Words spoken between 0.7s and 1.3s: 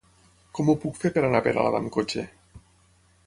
puc fer per